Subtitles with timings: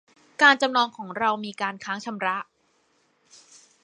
[0.41, 2.37] การจำนองของเรามีการค้างชำระ